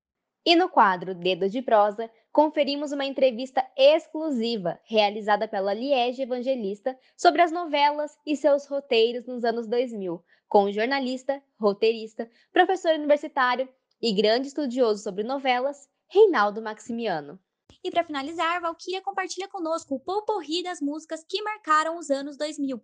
[0.43, 7.43] E no quadro Dedo de Prosa, conferimos uma entrevista exclusiva realizada pela Liege Evangelista sobre
[7.43, 13.69] as novelas e seus roteiros nos anos 2000, com o jornalista, roteirista, professor universitário
[14.01, 17.39] e grande estudioso sobre novelas, Reinaldo Maximiano.
[17.83, 22.81] E para finalizar, Valkyria compartilha conosco o pouporri das músicas que marcaram os anos 2000.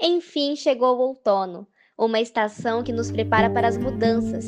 [0.00, 4.46] Enfim, chegou o outono, uma estação que nos prepara para as mudanças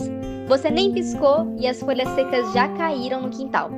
[0.48, 3.70] você nem piscou e as folhas secas já caíram no quintal.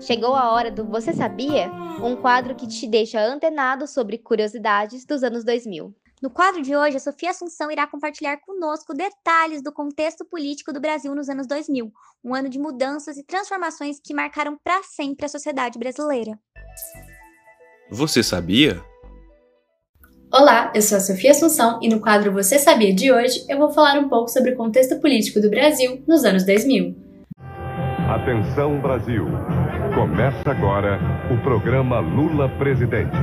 [0.00, 1.70] Chegou a hora do Você Sabia?
[2.02, 5.94] Um quadro que te deixa antenado sobre curiosidades dos anos 2000.
[6.22, 10.80] No quadro de hoje, a Sofia Assunção irá compartilhar conosco detalhes do contexto político do
[10.80, 11.92] Brasil nos anos 2000,
[12.24, 16.38] um ano de mudanças e transformações que marcaram para sempre a sociedade brasileira.
[17.90, 18.82] Você sabia?
[20.32, 23.70] Olá, eu sou a Sofia Assunção e no quadro Você Sabia de hoje eu vou
[23.70, 26.96] falar um pouco sobre o contexto político do Brasil nos anos 2000.
[28.08, 29.24] Atenção Brasil!
[29.94, 30.98] Começa agora
[31.32, 33.16] o programa Lula Presidente.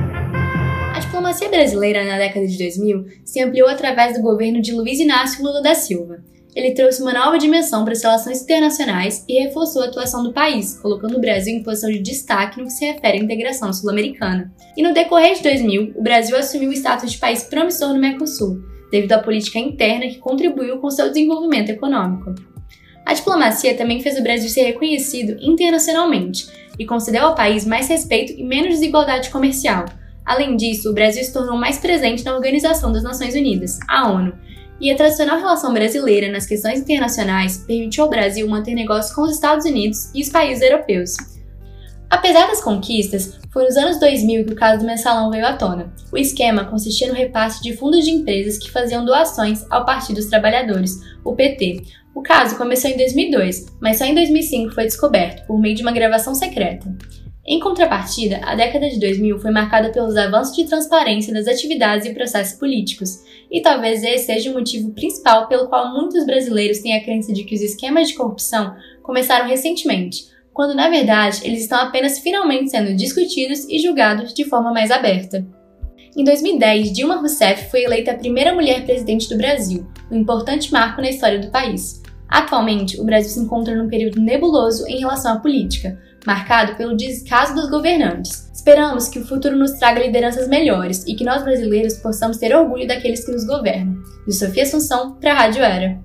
[0.94, 5.44] A diplomacia brasileira na década de 2000 se ampliou através do governo de Luiz Inácio
[5.44, 6.20] Lula da Silva
[6.54, 10.78] ele trouxe uma nova dimensão para as relações internacionais e reforçou a atuação do país,
[10.80, 14.52] colocando o Brasil em posição de destaque no que se refere à integração sul-americana.
[14.76, 18.62] E no decorrer de 2000, o Brasil assumiu o status de país promissor no Mercosul,
[18.90, 22.34] devido à política interna que contribuiu com seu desenvolvimento econômico.
[23.04, 26.46] A diplomacia também fez o Brasil ser reconhecido internacionalmente
[26.78, 29.84] e concedeu ao país mais respeito e menos desigualdade comercial.
[30.24, 34.32] Além disso, o Brasil se tornou mais presente na Organização das Nações Unidas, a ONU,
[34.80, 39.32] e a tradicional relação brasileira nas questões internacionais permitiu ao Brasil manter negócios com os
[39.32, 41.14] Estados Unidos e os países europeus.
[42.10, 45.92] Apesar das conquistas, foi nos anos 2000 que o caso do mensalão veio à tona.
[46.12, 50.26] O esquema consistia no repasse de fundos de empresas que faziam doações ao Partido dos
[50.26, 51.82] Trabalhadores, o PT.
[52.14, 55.90] O caso começou em 2002, mas só em 2005 foi descoberto, por meio de uma
[55.90, 56.86] gravação secreta.
[57.46, 62.14] Em contrapartida, a década de 2000 foi marcada pelos avanços de transparência das atividades e
[62.14, 67.04] processos políticos, e talvez esse seja o motivo principal pelo qual muitos brasileiros têm a
[67.04, 72.18] crença de que os esquemas de corrupção começaram recentemente, quando na verdade eles estão apenas
[72.18, 75.46] finalmente sendo discutidos e julgados de forma mais aberta.
[76.16, 81.02] Em 2010, Dilma Rousseff foi eleita a primeira mulher presidente do Brasil, um importante marco
[81.02, 82.02] na história do país.
[82.26, 87.54] Atualmente, o Brasil se encontra num período nebuloso em relação à política, marcado pelo descaso
[87.54, 88.50] dos governantes.
[88.52, 92.86] Esperamos que o futuro nos traga lideranças melhores e que nós brasileiros possamos ter orgulho
[92.86, 94.02] daqueles que nos governam.
[94.26, 96.02] De Sofia Assunção, para a Rádio Era.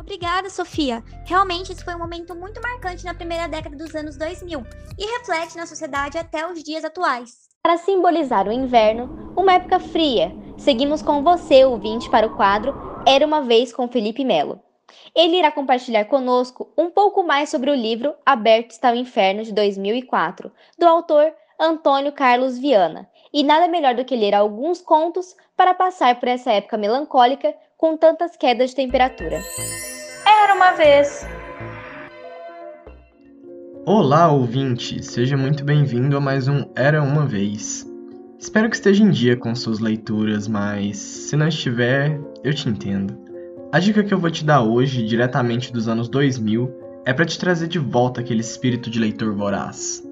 [0.00, 1.04] Obrigada, Sofia.
[1.26, 4.64] Realmente, esse foi um momento muito marcante na primeira década dos anos 2000
[4.98, 7.48] e reflete na sociedade até os dias atuais.
[7.62, 12.74] Para simbolizar o inverno, uma época fria, seguimos com você, ouvinte, para o quadro
[13.06, 14.62] Era uma Vez com Felipe Melo.
[15.14, 19.52] Ele irá compartilhar conosco um pouco mais sobre o livro Aberto está o Inferno de
[19.52, 23.08] 2004, do autor Antônio Carlos Viana.
[23.32, 27.96] E nada melhor do que ler alguns contos para passar por essa época melancólica com
[27.96, 29.40] tantas quedas de temperatura?
[30.26, 31.26] Era uma vez.
[33.84, 35.02] Olá, ouvinte!
[35.02, 37.86] Seja muito bem-vindo a mais um Era Uma Vez.
[38.38, 43.27] Espero que esteja em dia com suas leituras, mas se não estiver, eu te entendo.
[43.70, 46.72] A dica que eu vou te dar hoje, diretamente dos anos 2000,
[47.04, 50.02] é para te trazer de volta aquele espírito de leitor voraz.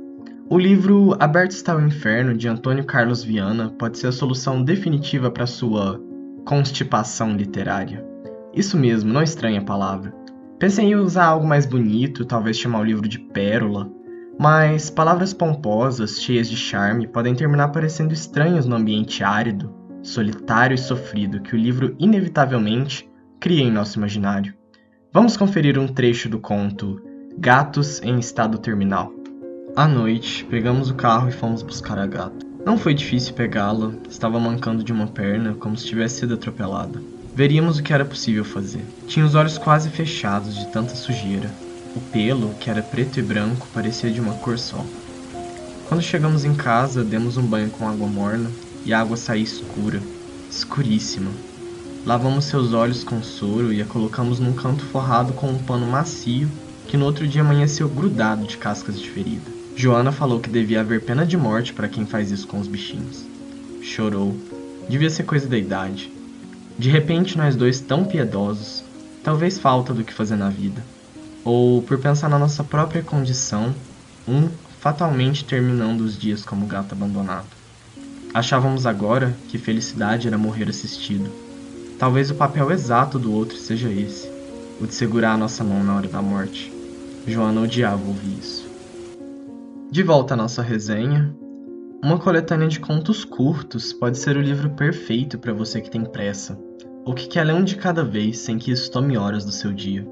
[0.50, 5.30] O livro Aberto está o Inferno, de Antônio Carlos Viana, pode ser a solução definitiva
[5.30, 5.98] para sua
[6.44, 8.06] constipação literária.
[8.52, 10.14] Isso mesmo, não estranha a palavra.
[10.58, 13.90] Pensei em usar algo mais bonito, talvez chamar o livro de pérola,
[14.38, 20.78] mas palavras pomposas, cheias de charme, podem terminar parecendo estranhas no ambiente árido, solitário e
[20.78, 23.08] sofrido que o livro inevitavelmente
[23.40, 24.54] cria em nosso imaginário.
[25.12, 27.00] Vamos conferir um trecho do conto
[27.38, 29.12] Gatos em Estado Terminal.
[29.74, 32.46] À noite, pegamos o carro e fomos buscar a gata.
[32.64, 37.00] Não foi difícil pegá-la, estava mancando de uma perna, como se tivesse sido atropelada.
[37.34, 38.82] Veríamos o que era possível fazer.
[39.06, 41.50] Tinha os olhos quase fechados de tanta sujeira.
[41.94, 44.84] O pelo, que era preto e branco, parecia de uma cor só.
[45.88, 48.50] Quando chegamos em casa, demos um banho com água morna
[48.84, 50.00] e a água saía escura,
[50.50, 51.30] escuríssima.
[52.06, 56.48] Lavamos seus olhos com soro e a colocamos num canto forrado com um pano macio
[56.86, 59.50] que no outro dia amanheceu grudado de cascas de ferida.
[59.74, 63.26] Joana falou que devia haver pena de morte para quem faz isso com os bichinhos.
[63.82, 64.36] Chorou.
[64.88, 66.12] Devia ser coisa da idade.
[66.78, 68.84] De repente, nós dois tão piedosos,
[69.24, 70.80] talvez falta do que fazer na vida,
[71.42, 73.74] ou por pensar na nossa própria condição,
[74.28, 74.48] um
[74.78, 77.48] fatalmente terminando os dias como gato abandonado.
[78.32, 81.45] Achávamos agora que felicidade era morrer assistido.
[81.98, 84.30] Talvez o papel exato do outro seja esse,
[84.78, 86.70] o de segurar a nossa mão na hora da morte.
[87.26, 88.68] Joana odiava ouvir isso.
[89.90, 91.34] De volta à nossa resenha,
[92.04, 96.58] uma coletânea de contos curtos pode ser o livro perfeito para você que tem pressa,
[97.02, 99.72] ou que quer ler um de cada vez sem que isso tome horas do seu
[99.72, 100.06] dia.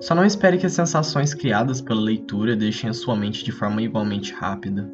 [0.00, 3.80] Só não espere que as sensações criadas pela leitura deixem a sua mente de forma
[3.80, 4.90] igualmente rápida.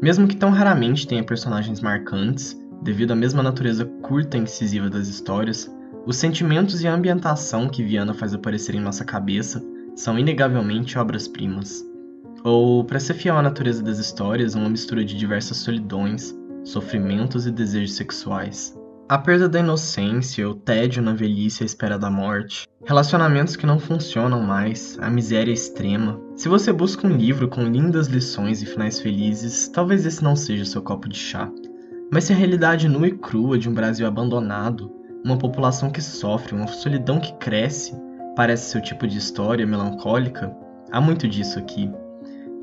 [0.00, 2.56] Mesmo que tão raramente tenha personagens marcantes,
[2.86, 5.68] devido à mesma natureza curta e incisiva das histórias,
[6.06, 9.60] os sentimentos e a ambientação que Viana faz aparecer em nossa cabeça
[9.96, 11.84] são inegavelmente obras-primas.
[12.44, 17.50] Ou, para ser fiel à natureza das histórias, uma mistura de diversas solidões, sofrimentos e
[17.50, 18.72] desejos sexuais.
[19.08, 23.80] A perda da inocência, o tédio na velhice à espera da morte, relacionamentos que não
[23.80, 26.20] funcionam mais, a miséria extrema.
[26.36, 30.64] Se você busca um livro com lindas lições e finais felizes, talvez esse não seja
[30.64, 31.50] seu copo de chá.
[32.10, 34.92] Mas se a realidade nua e crua de um Brasil abandonado,
[35.24, 37.94] uma população que sofre, uma solidão que cresce,
[38.36, 40.54] parece seu tipo de história melancólica,
[40.92, 41.90] há muito disso aqui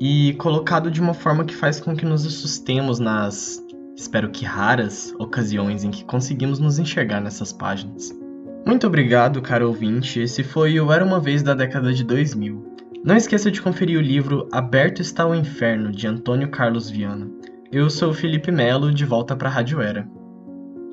[0.00, 3.62] e colocado de uma forma que faz com que nos assustemos nas,
[3.96, 8.10] espero que raras, ocasiões em que conseguimos nos enxergar nessas páginas.
[8.66, 10.20] Muito obrigado, caro ouvinte.
[10.20, 12.74] Esse foi o Era uma Vez da década de 2000.
[13.04, 17.30] Não esqueça de conferir o livro Aberto está o Inferno, de Antônio Carlos Viana.
[17.76, 20.08] Eu sou o Felipe Melo, de volta para a Rádio Era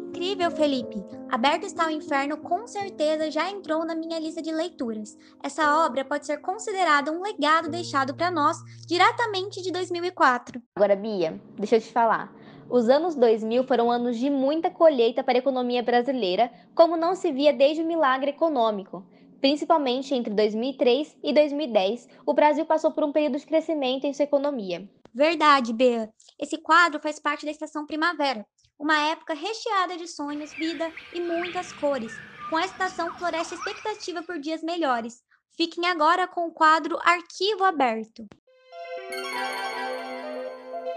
[0.10, 1.06] incrível, Felipe!
[1.30, 5.16] Aberto está o Inferno com certeza já entrou na minha lista de leituras.
[5.44, 8.58] Essa obra pode ser considerada um legado deixado para nós
[8.88, 10.60] diretamente de 2004.
[10.76, 12.34] Agora, Bia, deixa eu te falar.
[12.68, 17.32] Os anos 2000 foram anos de muita colheita para a economia brasileira, como não se
[17.32, 19.06] via desde o milagre econômico.
[19.40, 24.24] Principalmente entre 2003 e 2010, o Brasil passou por um período de crescimento em sua
[24.24, 24.90] economia.
[25.14, 26.10] Verdade, Bea.
[26.40, 28.46] Esse quadro faz parte da estação primavera,
[28.80, 32.14] uma época recheada de sonhos, vida e muitas cores.
[32.50, 35.22] Com a estação floresce expectativa por dias melhores.
[35.56, 38.26] Fiquem agora com o quadro Arquivo Aberto.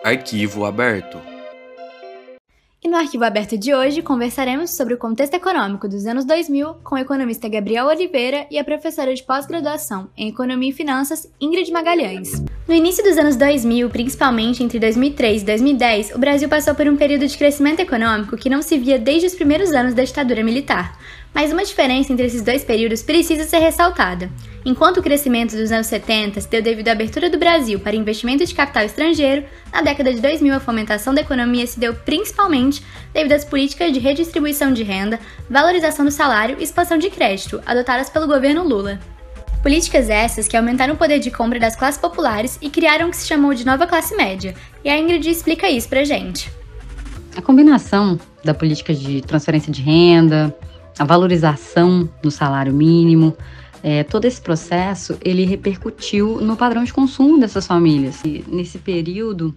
[0.02, 1.33] Arquivo Aberto.
[2.94, 6.98] No Arquivo Aberto de hoje conversaremos sobre o contexto econômico dos anos 2000 com o
[6.98, 12.40] economista Gabriel Oliveira e a professora de pós-graduação em Economia e Finanças Ingrid Magalhães.
[12.68, 16.96] No início dos anos 2000, principalmente entre 2003 e 2010, o Brasil passou por um
[16.96, 20.96] período de crescimento econômico que não se via desde os primeiros anos da ditadura militar.
[21.34, 24.30] Mas uma diferença entre esses dois períodos precisa ser ressaltada.
[24.64, 28.46] Enquanto o crescimento dos anos 70 se deu devido à abertura do Brasil para investimento
[28.46, 33.32] de capital estrangeiro, na década de 2000 a fomentação da economia se deu principalmente devido
[33.32, 35.18] às políticas de redistribuição de renda,
[35.50, 39.00] valorização do salário e expansão de crédito adotadas pelo governo Lula.
[39.60, 43.16] Políticas essas que aumentaram o poder de compra das classes populares e criaram o que
[43.16, 44.54] se chamou de nova classe média.
[44.84, 46.50] E a Ingrid explica isso pra gente.
[47.36, 50.54] A combinação da política de transferência de renda,
[50.98, 53.36] a valorização do salário mínimo,
[53.82, 58.22] é, todo esse processo ele repercutiu no padrão de consumo dessas famílias.
[58.24, 59.54] E nesse período,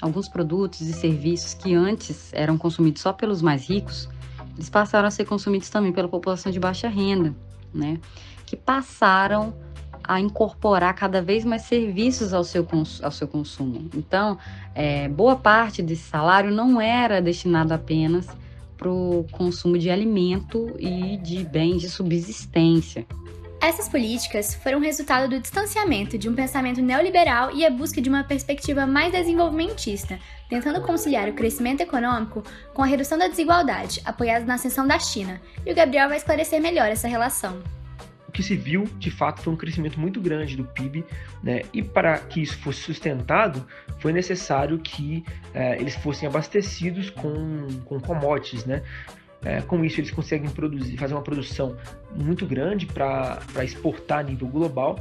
[0.00, 4.08] alguns produtos e serviços que antes eram consumidos só pelos mais ricos
[4.56, 7.34] eles passaram a ser consumidos também pela população de baixa renda,
[7.72, 8.00] né?
[8.46, 9.54] Que passaram
[10.02, 12.66] a incorporar cada vez mais serviços ao seu,
[13.02, 13.90] ao seu consumo.
[13.94, 14.38] Então,
[14.74, 18.28] é, boa parte desse salário não era destinado apenas
[18.76, 23.06] para o consumo de alimento e de bens de subsistência.
[23.60, 28.22] Essas políticas foram resultado do distanciamento de um pensamento neoliberal e a busca de uma
[28.22, 30.18] perspectiva mais desenvolvimentista,
[30.48, 32.42] tentando conciliar o crescimento econômico
[32.74, 35.40] com a redução da desigualdade, apoiada na ascensão da China.
[35.64, 37.60] E o Gabriel vai esclarecer melhor essa relação
[38.36, 41.02] que se viu, de fato, foi um crescimento muito grande do PIB,
[41.42, 41.62] né?
[41.72, 43.66] E para que isso fosse sustentado,
[43.98, 45.24] foi necessário que
[45.54, 48.82] é, eles fossem abastecidos com, com commodities, né?
[49.42, 51.76] É, com isso, eles conseguem produzir, fazer uma produção
[52.14, 54.98] muito grande para exportar a nível global.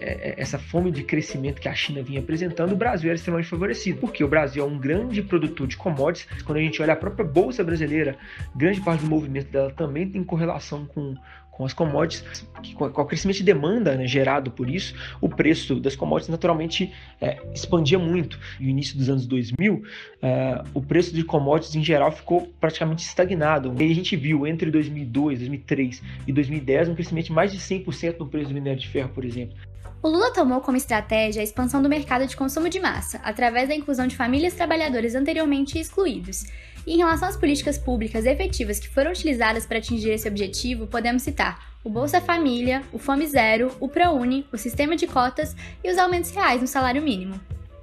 [0.00, 3.48] É, é, essa fome de crescimento que a China vinha apresentando, o Brasil era extremamente
[3.48, 6.42] favorecido, porque o Brasil é um grande produtor de commodities.
[6.42, 8.16] Quando a gente olha a própria Bolsa Brasileira,
[8.54, 11.16] grande parte do movimento dela também tem correlação com,
[11.58, 12.46] com as commodities,
[12.76, 17.38] com o crescimento de demanda né, gerado por isso, o preço das commodities naturalmente é,
[17.52, 18.38] expandia muito.
[18.60, 19.82] No início dos anos 2000,
[20.22, 23.74] é, o preço de commodities em geral ficou praticamente estagnado.
[23.76, 28.20] E a gente viu entre 2002, 2003 e 2010 um crescimento de mais de 100%
[28.20, 29.56] no preço do minério de ferro, por exemplo.
[30.00, 33.74] O Lula tomou como estratégia a expansão do mercado de consumo de massa, através da
[33.74, 36.44] inclusão de famílias trabalhadoras anteriormente excluídos.
[36.90, 41.76] Em relação às políticas públicas efetivas que foram utilizadas para atingir esse objetivo, podemos citar
[41.84, 45.54] o Bolsa Família, o Fome Zero, o ProUni, o sistema de cotas
[45.84, 47.38] e os aumentos reais no salário mínimo.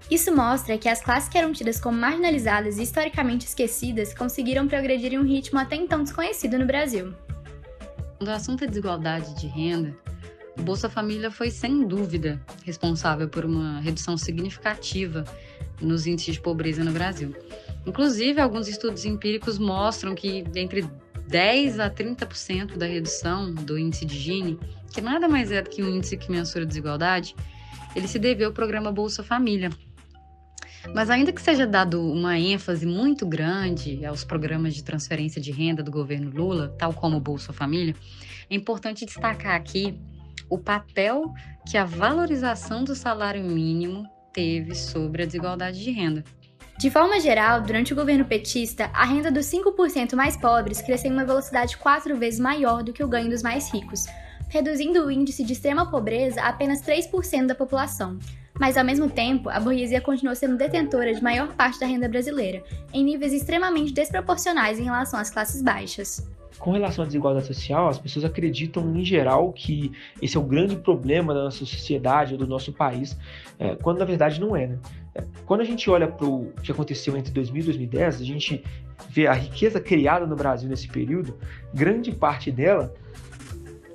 [0.10, 5.14] Isso mostra que as classes que eram tidas como marginalizadas e historicamente esquecidas conseguiram progredir
[5.14, 7.14] em um ritmo até então desconhecido no Brasil.
[8.18, 9.96] Quando o assunto é desigualdade de renda,
[10.58, 15.24] o Bolsa Família foi, sem dúvida, responsável por uma redução significativa
[15.80, 17.36] nos índices de pobreza no Brasil.
[17.86, 20.88] Inclusive, alguns estudos empíricos mostram que entre
[21.28, 24.60] 10 a 30% da redução do índice de Gini,
[24.92, 27.36] que nada mais é do que um índice que mensura a desigualdade,
[27.96, 29.70] ele se deveu ao programa Bolsa Família.
[30.94, 35.82] Mas ainda que seja dado uma ênfase muito grande aos programas de transferência de renda
[35.82, 37.96] do governo Lula, tal como o Bolsa Família,
[38.50, 40.00] é importante destacar aqui
[40.50, 41.34] o papel
[41.68, 46.24] que a valorização do salário mínimo teve sobre a desigualdade de renda.
[46.78, 51.14] De forma geral, durante o governo petista, a renda dos 5% mais pobres cresceu em
[51.14, 54.06] uma velocidade quatro vezes maior do que o ganho dos mais ricos,
[54.50, 58.20] reduzindo o índice de extrema pobreza a apenas 3% da população.
[58.60, 62.62] Mas, ao mesmo tempo, a burguesia continuou sendo detentora de maior parte da renda brasileira,
[62.94, 66.26] em níveis extremamente desproporcionais em relação às classes baixas
[66.60, 70.76] com relação à desigualdade social, as pessoas acreditam em geral que esse é o grande
[70.76, 73.18] problema da nossa sociedade ou do nosso país,
[73.60, 74.68] é, quando na verdade não é.
[74.68, 74.80] Né?
[75.14, 78.64] É, quando a gente olha para o que aconteceu entre 2000 e 2010, a gente
[79.10, 81.38] vê a riqueza criada no Brasil nesse período,
[81.74, 82.94] grande parte dela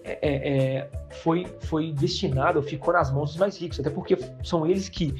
[0.04, 0.90] é, é, é
[1.22, 5.14] foi, foi destinada ou ficou nas mãos dos mais ricos, até porque são eles que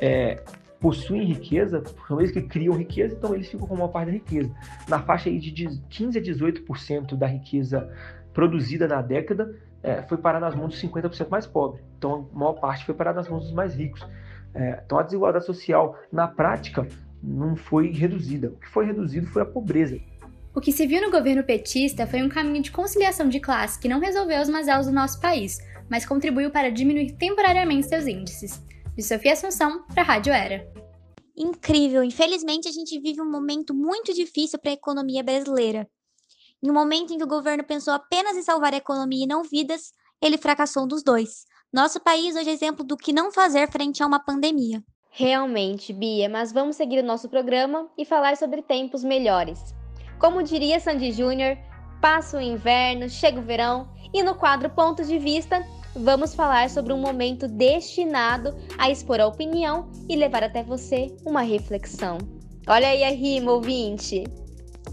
[0.00, 0.42] é,
[0.84, 4.54] possuem riqueza, são eles que criam riqueza, então eles ficam com uma parte da riqueza.
[4.86, 7.90] Na faixa aí de 15 a 18% da riqueza
[8.34, 11.82] produzida na década é, foi parar nas mãos dos 50% mais pobres.
[11.96, 14.06] Então a maior parte foi parar nas mãos dos mais ricos.
[14.54, 16.86] É, então a desigualdade social, na prática,
[17.22, 18.48] não foi reduzida.
[18.48, 19.98] O que foi reduzido foi a pobreza.
[20.54, 23.88] O que se viu no governo petista foi um caminho de conciliação de classe que
[23.88, 25.56] não resolveu os mazelas do nosso país,
[25.88, 28.62] mas contribuiu para diminuir temporariamente seus índices.
[28.96, 30.72] De Sofia Assunção, para a Rádio Era.
[31.36, 32.04] Incrível!
[32.04, 35.88] Infelizmente, a gente vive um momento muito difícil para a economia brasileira.
[36.62, 39.42] Em um momento em que o governo pensou apenas em salvar a economia e não
[39.42, 41.44] vidas, ele fracassou dos dois.
[41.72, 44.80] Nosso país hoje é exemplo do que não fazer frente a uma pandemia.
[45.10, 49.74] Realmente, Bia, mas vamos seguir o nosso programa e falar sobre tempos melhores.
[50.20, 51.58] Como diria Sandy Júnior,
[52.00, 56.92] passa o inverno, chega o verão e no quadro Pontos de Vista vamos falar sobre
[56.92, 62.18] um momento destinado a expor a opinião e levar até você uma reflexão.
[62.66, 64.24] Olha aí a rima, ouvinte!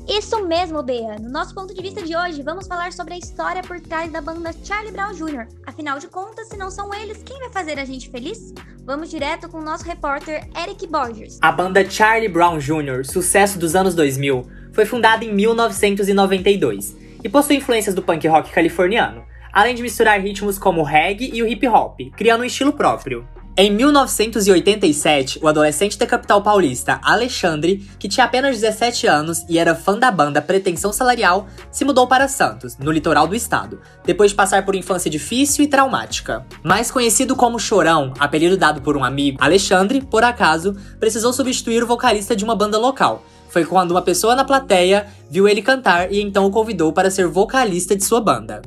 [0.07, 1.17] Isso mesmo, Bea.
[1.19, 4.19] No nosso ponto de vista de hoje, vamos falar sobre a história por trás da
[4.19, 5.47] banda Charlie Brown Jr.
[5.65, 8.53] Afinal de contas, se não são eles, quem vai fazer a gente feliz?
[8.83, 11.37] Vamos direto com o nosso repórter Eric Borges.
[11.41, 14.43] A banda Charlie Brown Jr., sucesso dos anos 2000,
[14.73, 20.57] foi fundada em 1992 e possui influências do punk rock californiano além de misturar ritmos
[20.57, 23.27] como o reggae e o hip hop, criando um estilo próprio.
[23.57, 29.75] Em 1987, o adolescente da capital paulista, Alexandre, que tinha apenas 17 anos e era
[29.75, 34.37] fã da banda Pretensão Salarial, se mudou para Santos, no litoral do estado, depois de
[34.37, 36.45] passar por infância difícil e traumática.
[36.63, 41.87] Mais conhecido como Chorão, apelido dado por um amigo, Alexandre, por acaso, precisou substituir o
[41.87, 46.21] vocalista de uma banda local, foi quando uma pessoa na plateia viu ele cantar e
[46.21, 48.61] então o convidou para ser vocalista de sua banda.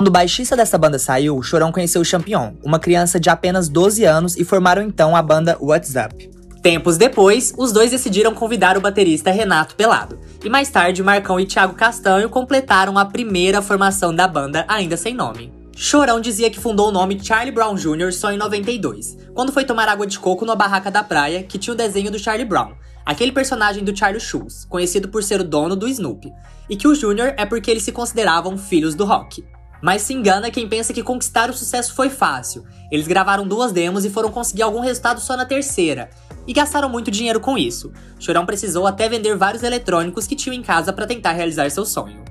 [0.00, 4.02] Quando o baixista dessa banda saiu, Chorão conheceu o Champion, uma criança de apenas 12
[4.02, 6.30] anos, e formaram então a banda What's Up.
[6.62, 10.18] Tempos depois, os dois decidiram convidar o baterista Renato Pelado.
[10.42, 15.12] E mais tarde, Marcão e Thiago Castanho completaram a primeira formação da banda, ainda sem
[15.12, 15.52] nome.
[15.76, 18.10] Chorão dizia que fundou o nome Charlie Brown Jr.
[18.10, 21.74] só em 92, quando foi tomar água de coco numa barraca da praia que tinha
[21.74, 22.72] o desenho do Charlie Brown,
[23.04, 26.32] aquele personagem do Charlie Shoes, conhecido por ser o dono do Snoopy,
[26.70, 27.34] e que o Jr.
[27.36, 29.44] é porque eles se consideravam filhos do rock.
[29.82, 32.64] Mas se engana quem pensa que conquistar o sucesso foi fácil.
[32.90, 36.10] Eles gravaram duas demos e foram conseguir algum resultado só na terceira.
[36.46, 37.92] E gastaram muito dinheiro com isso.
[38.18, 42.22] Chorão precisou até vender vários eletrônicos que tinham em casa para tentar realizar seu sonho.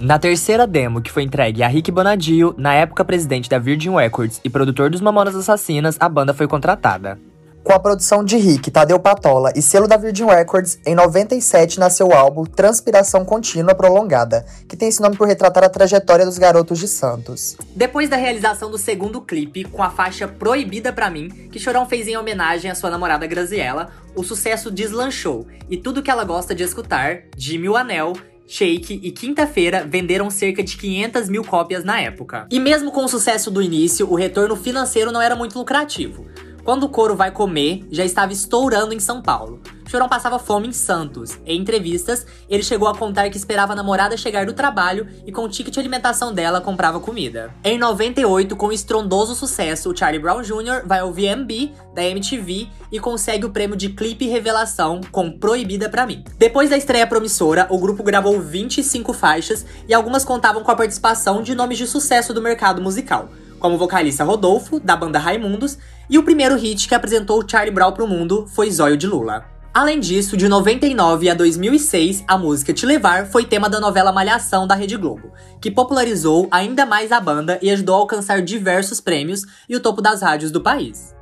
[0.00, 4.40] Na terceira demo, que foi entregue a Rick Bonadio, na época presidente da Virgin Records
[4.44, 7.18] e produtor dos Mamonas Assassinas, a banda foi contratada.
[7.64, 12.08] Com a produção de Rick, Tadeu Patola e selo da Virgin Records, em 97 nasceu
[12.08, 16.78] o álbum Transpiração Contínua Prolongada, que tem esse nome por retratar a trajetória dos garotos
[16.78, 17.56] de Santos.
[17.74, 22.06] Depois da realização do segundo clipe, com a faixa Proibida Pra Mim, que Chorão fez
[22.06, 26.62] em homenagem à sua namorada Graziella, o sucesso deslanchou, e tudo que ela gosta de
[26.62, 28.12] escutar, Jimmy o Anel,
[28.46, 32.46] Shake e Quinta-feira venderam cerca de 500 mil cópias na época.
[32.50, 36.26] E mesmo com o sucesso do início, o retorno financeiro não era muito lucrativo.
[36.64, 39.60] Quando o couro vai comer, já estava estourando em São Paulo.
[39.86, 41.38] Chorão passava fome em Santos.
[41.44, 45.44] Em entrevistas, ele chegou a contar que esperava a namorada chegar do trabalho e com
[45.44, 47.54] o ticket de alimentação dela comprava comida.
[47.62, 50.86] Em 98, com estrondoso sucesso, o Charlie Brown Jr.
[50.86, 56.06] vai ao VMB da MTV e consegue o prêmio de clipe revelação com Proibida Pra
[56.06, 56.24] Mim.
[56.38, 61.42] Depois da estreia promissora, o grupo gravou 25 faixas e algumas contavam com a participação
[61.42, 63.28] de nomes de sucesso do mercado musical
[63.64, 65.78] como vocalista Rodolfo, da banda Raimundos,
[66.10, 69.46] e o primeiro hit que apresentou Charlie Brown pro mundo foi Zóio de Lula.
[69.72, 74.66] Além disso, de 99 a 2006, a música Te Levar foi tema da novela Malhação
[74.66, 79.46] da Rede Globo, que popularizou ainda mais a banda e ajudou a alcançar diversos prêmios
[79.66, 81.14] e o topo das rádios do país.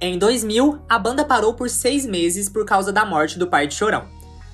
[0.00, 3.74] Em 2000, a banda parou por seis meses por causa da morte do pai de
[3.74, 4.08] Chorão.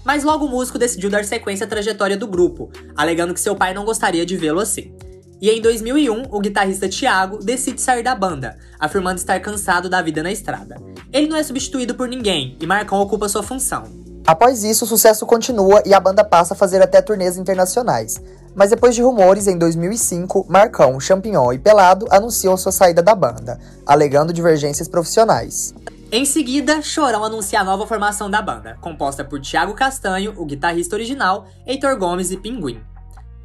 [0.04, 3.72] Mas logo o músico decidiu dar sequência à trajetória do grupo, alegando que seu pai
[3.72, 4.94] não gostaria de vê-lo assim.
[5.40, 10.22] E em 2001, o guitarrista Thiago decide sair da banda, afirmando estar cansado da vida
[10.22, 10.80] na estrada.
[11.12, 13.84] Ele não é substituído por ninguém e Marcão ocupa sua função.
[14.26, 18.20] Após isso, o sucesso continua e a banda passa a fazer até turnês internacionais.
[18.54, 23.60] Mas depois de rumores, em 2005, Marcão, Champignon e Pelado anunciam sua saída da banda,
[23.86, 25.72] alegando divergências profissionais.
[26.10, 30.96] Em seguida, Chorão anuncia a nova formação da banda, composta por Thiago Castanho, o guitarrista
[30.96, 32.80] original, Heitor Gomes e Pinguim.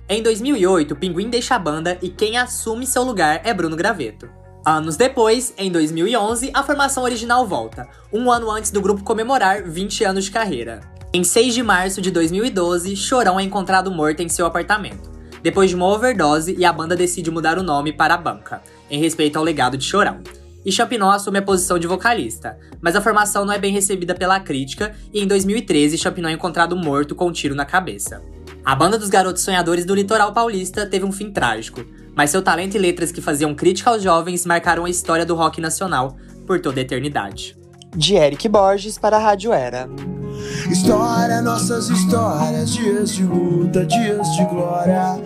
[0.09, 4.29] Em 2008, Pinguim deixa a banda e quem assume seu lugar é Bruno Graveto.
[4.65, 10.03] Anos depois, em 2011, a formação original volta, um ano antes do grupo comemorar 20
[10.03, 10.81] anos de carreira.
[11.13, 15.09] Em 6 de março de 2012, Chorão é encontrado morto em seu apartamento,
[15.41, 19.37] depois de uma overdose e a banda decide mudar o nome para Banca, em respeito
[19.37, 20.19] ao legado de Chorão.
[20.65, 24.39] E Champinot assume a posição de vocalista, mas a formação não é bem recebida pela
[24.39, 28.21] crítica e em 2013 Champinot é encontrado morto com um tiro na cabeça.
[28.65, 31.83] A banda dos garotos sonhadores do litoral paulista teve um fim trágico,
[32.15, 35.59] mas seu talento e letras que faziam crítica aos jovens marcaram a história do rock
[35.59, 36.15] nacional
[36.47, 37.57] por toda a eternidade.
[37.93, 39.89] De Eric Borges para a Rádio Era.
[40.71, 45.19] História, nossas histórias, dias de luta, dias de glória.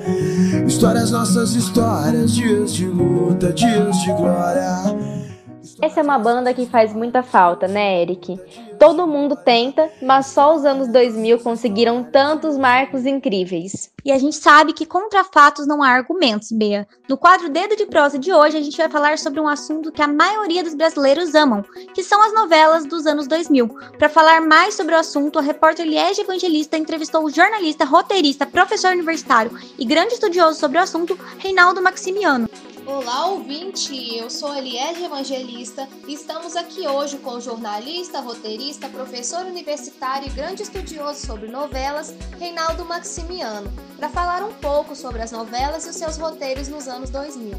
[0.65, 5.37] Histórias, nossas histórias, dias de luta, dias de glória.
[5.80, 8.40] Essa é uma banda que faz muita falta, né, Eric?
[8.80, 13.92] Todo mundo tenta, mas só os anos 2000 conseguiram tantos marcos incríveis.
[14.04, 16.88] E a gente sabe que contra fatos não há argumentos, Bea.
[17.08, 20.02] No quadro Dedo de Prosa de hoje, a gente vai falar sobre um assunto que
[20.02, 21.63] a maioria dos brasileiros amam,
[21.94, 23.68] que são as novelas dos anos 2000.
[24.00, 28.94] Para falar mais sobre o assunto, a repórter Liege Evangelista entrevistou o jornalista, roteirista, professor
[28.94, 32.50] universitário e grande estudioso sobre o assunto, Reinaldo Maximiano.
[32.88, 34.15] Olá, ouvinte!
[34.15, 40.32] Eu sou Eliege Evangelista e estamos aqui hoje com o jornalista, roteirista, professor universitário e
[40.32, 45.97] grande estudioso sobre novelas, Reinaldo Maximiano, para falar um pouco sobre as novelas e os
[45.97, 47.58] seus roteiros nos anos 2000.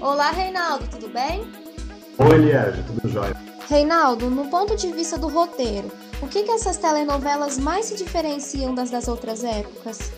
[0.00, 1.50] Olá, Reinaldo, tudo bem?
[2.18, 3.36] Oi, Eliege, tudo jóia?
[3.68, 5.90] Reinaldo, no ponto de vista do roteiro,
[6.22, 10.12] o que, que essas telenovelas mais se diferenciam das das outras épocas?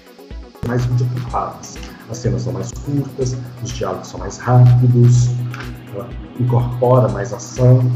[0.67, 1.79] Mais videoclipadas
[2.13, 5.29] as cenas são mais curtas, os diálogos são mais rápidos,
[6.39, 7.91] incorpora mais ação.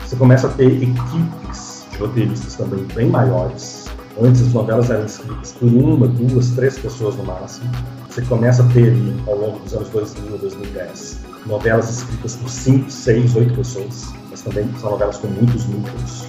[0.00, 3.86] Você começa a ter equipes de roteiristas também bem maiores.
[4.20, 7.70] Antes as novelas eram escritas por uma, duas, três pessoas no máximo.
[8.08, 8.92] Você começa a ter
[9.26, 14.68] ao longo dos anos 2000, 2010, novelas escritas por cinco, seis, oito pessoas, mas também
[14.80, 16.26] são novelas com muitos núcleos.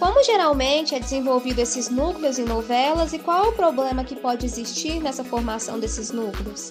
[0.00, 4.46] Como geralmente é desenvolvido esses núcleos em novelas e qual é o problema que pode
[4.46, 6.70] existir nessa formação desses núcleos?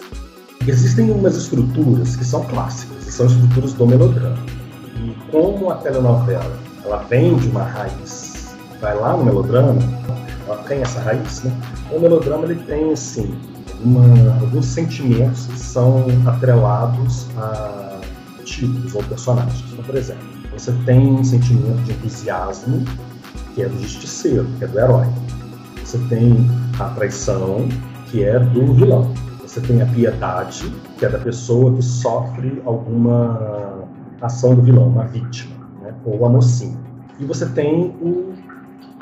[0.66, 4.36] Existem umas estruturas que são clássicas, que são estruturas do melodrama.
[4.96, 9.78] E como a telenovela ela vem de uma raiz, vai lá no melodrama,
[10.48, 11.52] ela tem essa raiz, né?
[11.92, 13.32] O melodrama ele tem assim
[13.80, 18.00] uma, alguns sentimentos que são atrelados a
[18.44, 19.64] títulos ou personagens.
[19.70, 22.84] Então, por exemplo, você tem um sentimento de entusiasmo
[23.54, 25.06] que é do justiceiro, que é do herói.
[25.84, 27.68] Você tem a traição,
[28.06, 29.12] que é do vilão.
[29.42, 33.88] Você tem a piedade, que é da pessoa que sofre alguma
[34.20, 35.92] ação do vilão, uma vítima, né?
[36.04, 36.78] ou a mocinha.
[37.18, 38.34] E você tem o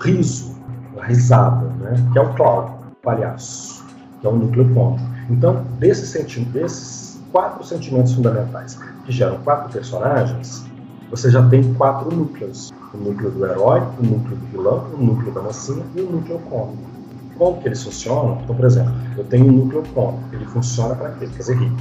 [0.01, 0.57] riso,
[0.99, 1.95] a risada, né?
[2.13, 3.85] que é o Cláudio, o palhaço,
[4.21, 5.05] que é o núcleo cômico.
[5.29, 6.13] Então, desses,
[6.47, 10.65] desses quatro sentimentos fundamentais que geram quatro personagens,
[11.11, 12.73] você já tem quatro núcleos.
[12.93, 16.39] O núcleo do herói, o núcleo do vilão, o núcleo da mocinha e o núcleo
[16.51, 16.99] cômico
[17.39, 18.41] como que eles funcionam?
[18.43, 21.27] Então, por exemplo, eu tenho um núcleo cômico, ele funciona para quê?
[21.29, 21.73] Fazer rir.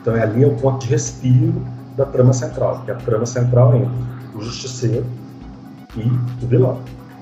[0.00, 1.54] Então, é ali é o ponto de respiro
[1.96, 3.92] da trama central, que é a trama central entre
[4.34, 5.04] o justiceiro
[5.94, 6.02] e
[6.42, 6.80] o vilão.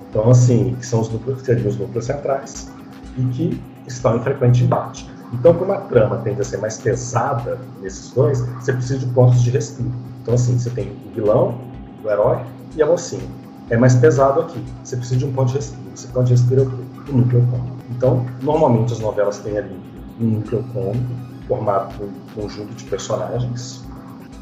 [0.09, 2.73] Então, assim, que são os núcleos, seriam os núcleos centrais
[3.19, 5.11] e que estão em frequente embate.
[5.33, 9.43] Então, como a trama tende a ser mais pesada nesses dois, você precisa de pontos
[9.43, 9.93] de respiro.
[10.23, 11.59] Então, assim, você tem o vilão,
[12.05, 12.39] o herói
[12.77, 13.29] e a mocinha.
[13.71, 14.63] É mais pesado aqui.
[14.83, 15.83] Você precisa de um ponto de respiro.
[15.95, 16.91] Esse ponto de respiro é o quê?
[17.11, 17.77] o núcleo cômico.
[17.91, 19.77] Então, normalmente as novelas têm ali
[20.21, 21.07] um núcleo cômico
[21.47, 23.83] formado por um conjunto de personagens,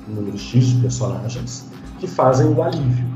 [0.09, 1.67] um número X de personagens,
[1.99, 3.07] que fazem o alívio,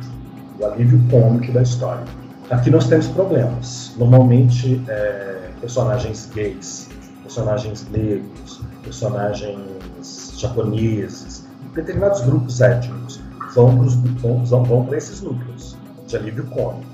[0.58, 2.04] o alívio cômico da história.
[2.50, 3.92] Aqui nós temos problemas.
[3.96, 6.88] Normalmente, é, personagens gays,
[7.22, 11.41] personagens negros, personagens japoneses,
[11.74, 13.20] determinados grupos étnicos
[13.54, 16.92] vão para esses núcleos de alívio cômico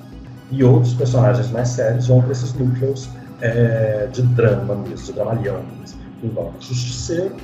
[0.51, 3.09] e outros personagens mais sérios vão para esses núcleos
[3.41, 5.63] é, de drama mesmo, de dramalhão
[6.21, 7.37] que envolve o justiceiro,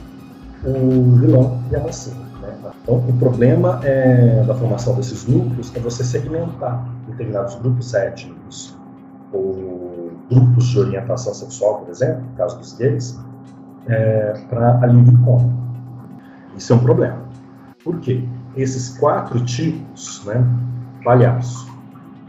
[0.65, 2.17] o vilão e a mocinha.
[2.41, 2.73] Né?
[2.83, 8.77] Então, o problema é, da formação desses núcleos é você segmentar determinados grupos étnicos
[9.33, 13.19] ou grupos de orientação sexual, por exemplo, no caso dos gays,
[13.87, 15.53] é, para alívio cômico.
[16.57, 17.24] Isso é um problema.
[17.85, 18.27] Por quê?
[18.57, 20.43] Esses quatro tipos, né,
[21.05, 21.71] palhaço,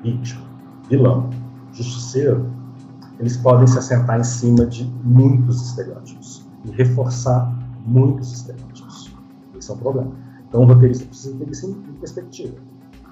[0.03, 0.41] vítima,
[0.89, 1.29] vilão,
[1.71, 2.51] justiceiro,
[3.19, 9.15] eles podem se assentar em cima de muitos estereótipos e reforçar muitos estereótipos.
[9.57, 10.11] Esse é um problema.
[10.47, 12.57] Então o roteirista precisa ter isso em perspectiva.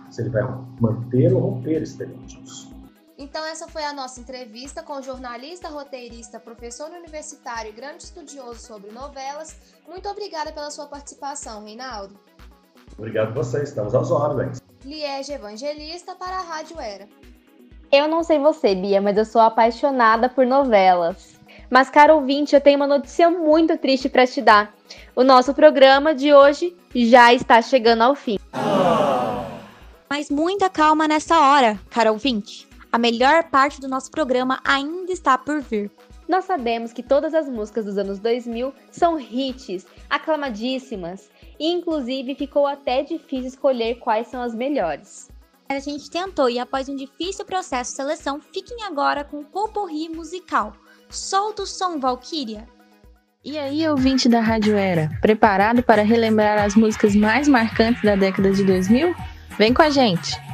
[0.09, 0.43] Se ele vai
[0.81, 2.72] manter ou romper estereótipos.
[3.17, 8.59] Então essa foi a nossa entrevista com o jornalista, roteirista, professor universitário e grande estudioso
[8.59, 9.55] sobre novelas.
[9.87, 12.19] Muito obrigada pela sua participação, Reinaldo.
[12.97, 14.61] Obrigado a vocês, estamos às ordens.
[14.83, 17.07] Liege Evangelista para a Rádio Era.
[17.91, 21.35] Eu não sei você, Bia, mas eu sou apaixonada por novelas.
[21.69, 24.73] Mas, caro ouvinte, eu tenho uma notícia muito triste para te dar.
[25.15, 28.37] O nosso programa de hoje já está chegando ao fim.
[30.09, 32.67] Mas muita calma nessa hora, caro ouvinte.
[32.93, 35.91] A melhor parte do nosso programa ainda está por vir.
[36.29, 41.29] Nós sabemos que todas as músicas dos anos 2000 são hits, aclamadíssimas,
[41.59, 45.33] e inclusive ficou até difícil escolher quais são as melhores
[45.75, 50.09] a gente tentou e após um difícil processo de seleção, fiquem agora com o Poporri
[50.09, 50.73] musical.
[51.09, 52.67] Solta o som, Valkyria!
[53.43, 58.51] E aí, ouvinte da Rádio Era, preparado para relembrar as músicas mais marcantes da década
[58.51, 59.13] de 2000?
[59.57, 60.52] Vem com a gente!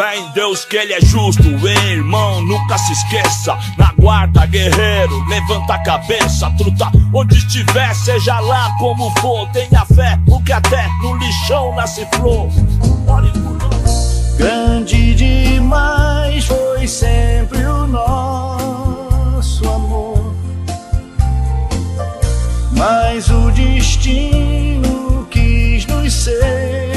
[0.00, 3.58] Fé em Deus que Ele é justo, hein, irmão, nunca se esqueça.
[3.76, 9.46] Na guarda, guerreiro, levanta a cabeça, truta onde estiver, seja lá como for.
[9.50, 12.48] Tenha fé, porque até no lixão nasce flor.
[14.38, 20.34] Grande demais foi sempre o nosso amor.
[22.72, 26.89] Mas o destino quis nos separar.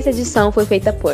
[0.00, 1.12] Essa edição foi feita por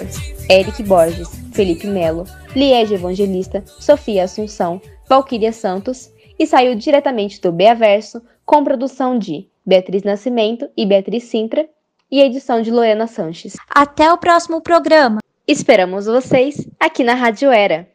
[0.48, 2.22] Eric Borges, Felipe Melo,
[2.54, 10.04] Liege Evangelista, Sofia Assunção, Valquíria Santos e saiu diretamente do Beaverso com produção de Beatriz
[10.04, 11.68] Nascimento e Beatriz Sintra
[12.08, 13.56] e edição de Lorena Sanches.
[13.68, 15.18] Até o próximo programa.
[15.48, 17.90] Esperamos vocês aqui na Rádio Era.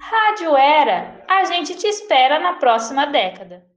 [0.00, 3.73] Rádio Era, a gente te espera na próxima década.